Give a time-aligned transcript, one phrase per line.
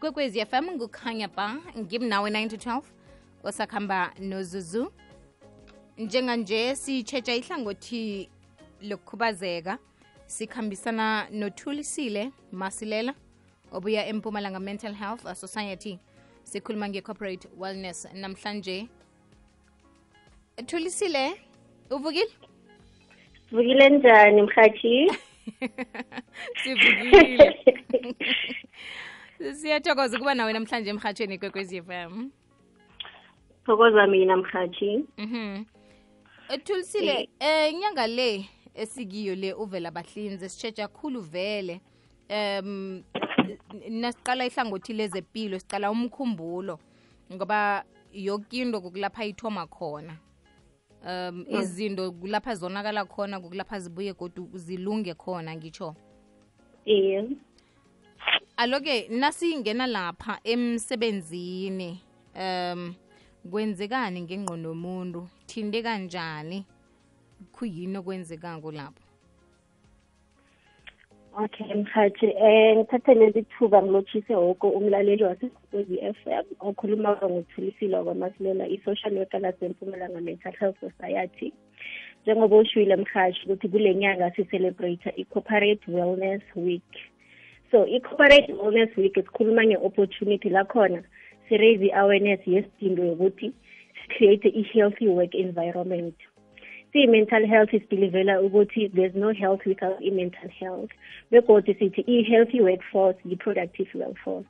[0.00, 2.82] ikwekwezi fm ngukhanya ba ngimnawe 9 to 12
[3.42, 4.92] osakhamba nozuzu.
[5.98, 8.28] Njenganje sitshetsha ihlangothi
[8.82, 9.78] lokukhubazeka.
[10.26, 13.14] Sikhambisana nothulisile masilela
[13.72, 15.98] obuya empumalanga mental health society.
[16.42, 18.08] Sikhuluma nge-corporate wellness.
[18.14, 18.88] Namhlanje
[20.66, 21.32] thulisile?
[21.90, 22.30] Uvukile?
[23.52, 25.12] Vukile njani mhathi?
[26.62, 27.56] sivukile
[29.40, 32.30] siyathokoza ukuba nawe namhlanje emhatshweni kwekwezi FM
[33.66, 35.64] Thokoza mina mhatshi mhm.
[36.48, 37.72] Ethulisile eh.
[37.72, 41.80] inyanga le esikiyo le uvela bahlinze sitshetsha khulu vele.
[42.30, 43.02] Um
[43.88, 46.78] nasiqala ihlangothi lezempilo siqala umkhumbulo
[47.32, 50.16] ngoba yoke into kukulapha ithoma khona.
[51.06, 55.94] Um izinto kulapha zonakala khona kukulapha zibuye kodwa zilunge khona ngitsho
[56.84, 57.28] Iye.
[58.60, 62.00] Aloke nasingena lapha emsebenzini
[62.36, 62.94] um
[63.50, 65.28] kwenzekani ngengqondo yomuntu?
[65.46, 66.66] Thinte kanjani?
[67.52, 69.00] Kuyini okwenzekako lapho?
[71.38, 78.68] Okay mhathi um ngithathe leli thuba ngilotshise woko umlaleli wasekwezi f m okhuluma ngothulisile kwamasilela
[78.68, 81.52] i-social worker lasempumalanga mental health society.
[82.22, 87.09] Njengoba ushwile mhashi ukuthi kule nyanga si-celebrate i-corporate wellness week
[87.70, 91.02] so i-corporate wellness week sikhuluma nge-opportunity lakhona
[91.48, 93.52] si-raise i-awareness yesidingo yokuthi
[94.02, 96.14] si-create i-healthy work environment.
[96.92, 100.90] Siyi-mental health sibhilivela ukuthi there's no health without i-mental health
[101.30, 104.48] begodwa sithi i-healthy workforce yi-productive workforce.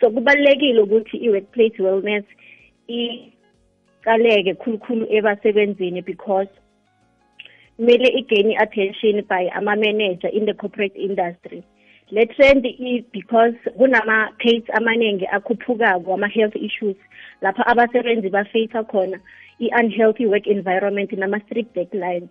[0.00, 2.24] So kubalulekile ukuthi i-workplace wellness
[2.88, 6.48] iqaleke khulukhulu ebasebenzini because
[7.76, 11.62] kumele igain i-attention by ama-manager in the corporate industry
[12.10, 16.96] le trend is because kunama-case amaningi akhuphukako ama-health issues
[17.42, 19.18] lapha abasebenzi bafeyisa khona
[19.58, 22.28] i-unhealthy work environment nama-strict deadlines.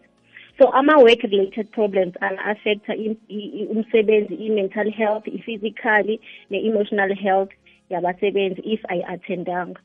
[0.57, 2.95] So ama-work related problems anga-affecta
[3.69, 7.49] umsebenzi i-mental health i-physically ne-emotional health
[7.89, 9.79] yabasebenzi if ayi-attendanga.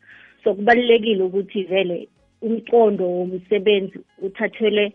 [0.45, 2.09] So kubalulekile ukuthi vele
[2.43, 4.93] umqondo womsebenzi uthathelwe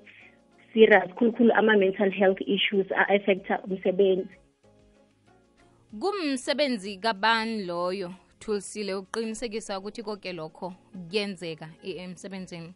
[0.74, 4.30] serious khulukhulu ama-mental health issues a-affecta umsebenzi.
[6.00, 8.14] Kumsebenzi kabani loyo?
[8.40, 10.74] Thulisile uqinisekisa ukuthi konke lokho
[11.10, 12.74] kuyenzeka emsebenzini.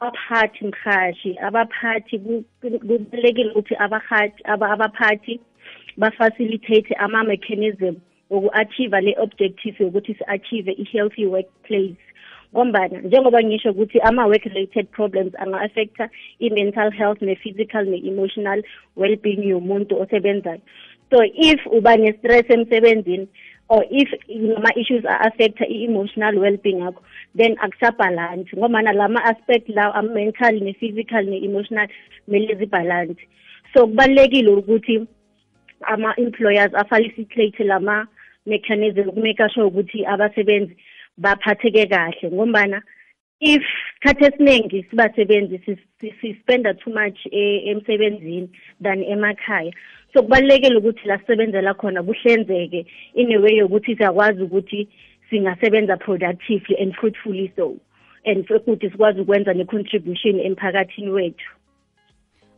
[0.00, 3.74] Abaphathi mhashi abaphathi kubalulekile ukuthi
[4.74, 5.40] abaphathi
[5.96, 7.94] bafacilitate ama-mechanism
[8.30, 11.96] woku-achieve le objective yokuthi si-achieve i-healthy workplace.
[12.54, 16.08] Ngombana njengoba ngisho ukuthi ama-work related problems anga-affecta
[16.40, 18.62] i-mental health ne-physical ne-emotional
[18.96, 20.60] well-being yomuntu osebenzayo.
[21.10, 23.28] So if uba ne-stress emsebenzini
[23.68, 27.02] or if nama-issues a-affecta i-emotional well-being yakho
[27.34, 28.56] then akusabhalansi.
[28.56, 31.88] Ngomana lama-aspect lawo am-mental ne-physical ne-emotional
[32.26, 33.26] kumele zibhalansi.
[33.74, 35.06] So kubalulekile ukuthi
[35.82, 37.64] ama-employers afacilitate
[38.46, 40.76] lama-mechanism ukumeka sure ukuthi abasebenzi
[41.18, 42.82] baphatheke kahle ngombana
[43.40, 43.62] if
[44.02, 45.78] khathi esiningi sibasebenzi
[46.20, 48.48] sispenda too much emsebenzini
[48.80, 49.72] than emakhaya.
[50.14, 54.88] So kubalulekile ukuthi la sisebenzela khona kuhlanzeke in a way yokuthi siyakwazi ukuthi
[55.30, 57.76] singasebenza productively and fruitfully so
[58.24, 61.50] and futhi sikwazi ukwenza ne-contribution emphakathini wethu.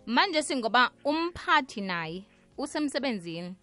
[0.06, 2.22] Manje singoba umphathi naye
[2.58, 3.54] usemsebenzini.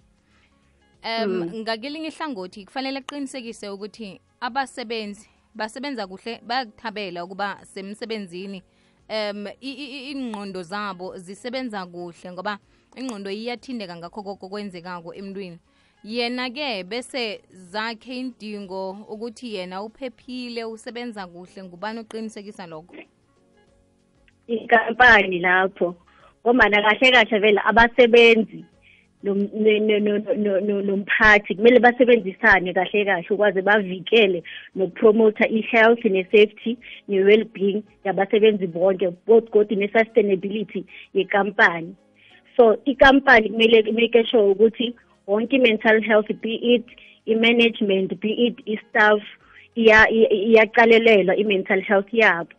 [1.05, 8.63] Um ngakelinye ihlangothi kufanele aqinisekise ukuthi abasebenzi basebenza kuhle bayakuthabela ukuba semsebenzini.
[9.09, 12.59] Um ingqondo zabo zisebenza kuhle ngoba
[12.97, 15.59] ingqondo iyathindeka ngakho koko kwenzekako emntwini.
[16.03, 21.63] Yena-ke bese zakhe indingo ukuthi yena uphephile usebenza kuhle.
[21.63, 22.95] Ngubani oqinisekisa lokho?
[24.47, 25.95] Inkampani lapho.
[26.41, 28.65] Ngombana kahle kahle vele abasebenzi
[30.83, 34.43] nomphathi kumele basebenzisane kahle kahle ukwaze bavikele
[34.75, 36.77] nokupromotha i-health ne-safety
[37.07, 41.95] ne-well-being yabasebenzi bonke kodwa ne-sustainability yekampani.
[42.57, 44.95] So ikampani kumele make sure ukuthi
[45.27, 46.85] wonke i-mental health be it
[47.25, 49.21] i-management be it i-staff
[49.75, 52.49] iyaqalelelwa i-mental health yabo.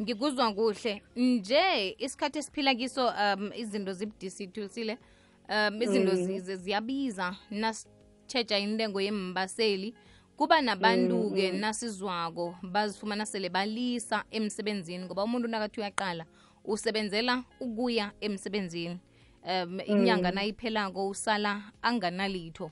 [0.00, 1.02] Ngikuzwa kuhle.
[1.16, 4.98] Nje isikhathi esiphila kiso um izinto zibudisi thulisile
[5.48, 6.38] um izinto mm.
[6.40, 7.36] ziyabiza.
[7.50, 9.94] Nasitshetsha intengo yembaseli
[10.36, 16.26] kuba nabantu-ke nasizwako bazifumana sele balisa emsebenzini ngoba umuntu nakathi uyaqala
[16.64, 18.98] usebenzela ukuya emsebenzini.
[19.44, 22.70] Um inyanga nayiphelako usala anganalitho.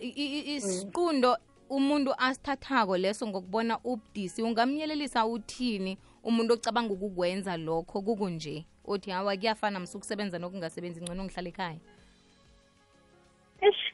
[0.00, 1.36] Isiqundo
[1.70, 9.80] umuntu asithathako leso ngokubona ubudisi ungamyelelisa uthini umuntu ocabanga ukukwenza lokho kukunje uthi hawa kuyafana
[9.80, 11.80] msukusebenza nokungasebenzi ngcono ngihlala ekhaya.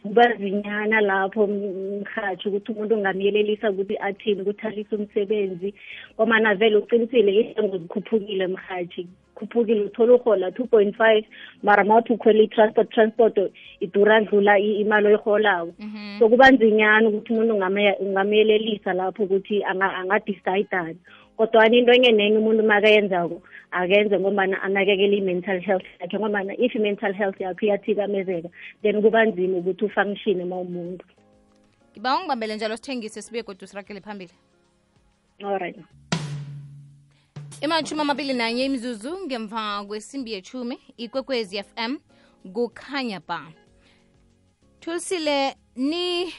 [0.03, 5.75] Kubazinyana lapho mhathi ukuthi umuntu ungamyelelisa ukuthi athini ukuthi alise umsebenzi
[6.17, 11.25] komana vele ucinisile isengo zikhuphukile mhathi khuphukile uthola uhola two point five
[11.63, 13.39] mara ma uthi ukhwela i-transport transport
[13.81, 16.19] idura dlula imali oyiholako Mhm.
[16.19, 17.55] so kuba nzinyana ukuthi umuntu
[18.01, 20.99] ungamyelelisa lapho ukuthi angadecide-ani
[21.37, 27.13] kodwana into enye nenye umuntu makayenzako akenze ngombana anakekele i-mental health yakhe ngombana if i-mental
[27.13, 28.49] health yakho iyathikamezeka
[28.83, 31.05] then kuba nzima ukuthi ufunctione ma umuntu
[31.93, 34.33] ngiba ungibambele njalo sithengise sibuye kodwa usiragele phambili.
[35.39, 35.77] Allright
[37.61, 41.97] imatshumi amabili nanye imizuzu ngemva kwesimbi yechumi ikwekwezi fm
[42.53, 43.53] kukhanya ba.
[44.81, 46.33] Thulisile ni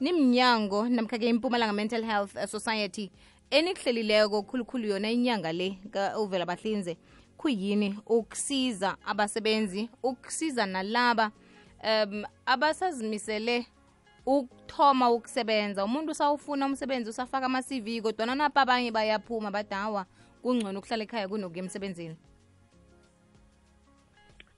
[0.00, 3.10] nimnyango namkha-ke impumalanga mental health society
[3.50, 6.96] enikuhlelileko khulukhulu yona inyanga le ka-ovela bahlinze
[7.36, 11.30] kuyini ukusiza abasebenzi ukusiza nalaba
[11.84, 13.66] um abasazimisele
[14.26, 15.84] ukuthoma ukusebenza.
[15.84, 20.06] Umuntu usawufuna umsebenzi usafaka ama-cv kodwana napa abanye bayaphuma badawa
[20.42, 22.16] kungcono ukuhlala ekhaya kunokuya emsebenzini.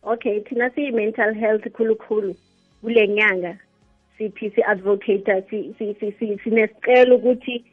[0.03, 2.35] Okay thina siyi-mental health khulukhulu.
[2.81, 3.59] Kule nyanga
[4.19, 5.43] siphi si-advocata
[6.43, 7.65] sinesicelo ukuthi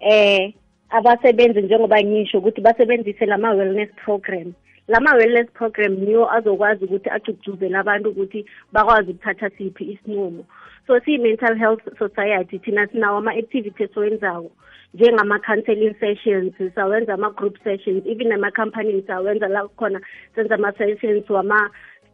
[0.00, 0.54] eh
[0.90, 4.54] abasebenzi njengoba ngisho ukuthi basebenzise lama-wellness program.
[4.88, 10.44] Lama-wellness program niyo azokwazi ukuthi agcugcuzele abantu ukuthi bakwazi ukuthatha siphi isinqumo.
[10.86, 14.50] So siyi-mental health society thina sinawo ama-activity esiwenzako
[14.94, 20.00] njengama-counseling sessions sawenza ama-group sessions even nama-company sawenza la khona
[20.34, 21.30] senza ama-sessions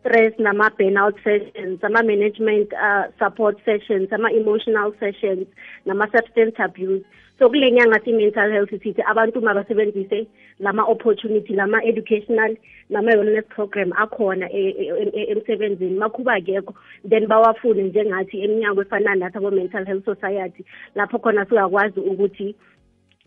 [0.04, 5.46] wama-stress nama-burnout sessions ama-management uh, support sessions ama-emotional sessions
[5.86, 7.04] nama-substance abuse.
[7.38, 10.26] So kule nyanga si-mental health sithi abantu mabasebenzise
[10.60, 12.56] lama-opportunity lama-educational
[12.90, 15.98] nama-wellness program akhona emsebenzini.
[15.98, 16.74] Makhuba kekho
[17.04, 20.64] then bawafune njengathi eminyango efana nathi abo-mental health society
[20.94, 22.54] lapho khona siyakwazi ukuthi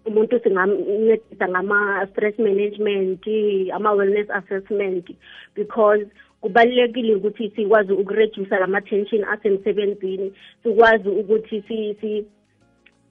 [0.06, 3.28] umuntu singamncedisa ngama-stress management
[3.74, 5.06] ama-wellness assessment
[5.54, 6.08] because
[6.42, 12.26] kubalulekile ukuthi sikwazi ukureduce lama-tension asemsebenzini sikwazi ukuthi si, si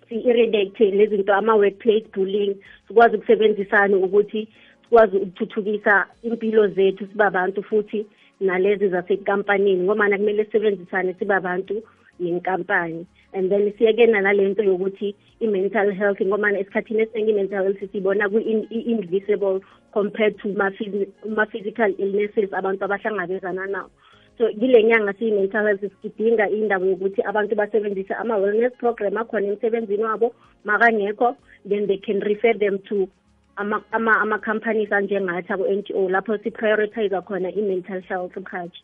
[0.08, 2.56] si-irrigate lezinto ama-workplace bullying.
[2.88, 4.48] Sikwazi ukusebenzisana ukuthi
[4.82, 8.06] sikwazi ukuthuthukisa impilo zethu sibabantu futhi
[8.40, 11.82] nalezi zasekampanini ngomana kumele sisebenzisane sibabantu
[12.20, 13.06] nenkampani.
[13.36, 16.20] And then siyeke nalento yokuthi i-mental health.
[16.20, 19.60] Ngomana esikhathini esiningi i-mental health sibona ku-invisible
[19.92, 22.50] compared to ma-physical illnesses.
[22.52, 23.90] Abantu abahlangabezana nawo
[24.38, 30.34] so kile nyanga siyi-mental health sidinga indaba yokuthi abantu basebenzise ama-wellness program akhona emsebenzini wabo
[30.64, 31.36] makangekho
[31.68, 33.08] then they can refer them to
[33.56, 36.08] ama-companies ama, ama anjengathi abo-n g o.
[36.08, 38.82] Lapho si-prioritize khona i-mental health mhaji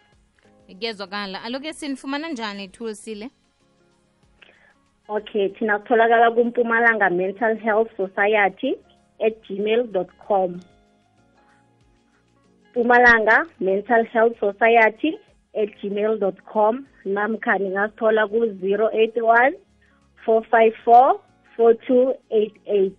[0.79, 3.31] kuyezwakala aloke sinifumana njani thulisile
[5.09, 8.75] okay thina kutholakala kumpumalanga mental health society
[9.21, 9.93] at gmail
[10.27, 10.61] com.
[12.75, 15.19] Pumalanga mental health society
[15.55, 16.87] at gmail dot com.
[17.05, 19.55] Namkha ningasithola ku-zero eight one
[20.25, 21.21] four five four
[21.56, 22.97] four two eight eight.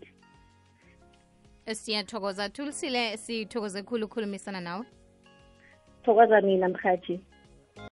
[1.68, 2.50] Siyathokoza.
[2.50, 4.86] Thulisile sithokoze khulu ukukhulumisana nawe.
[6.06, 7.20] Thokoza mina mhathi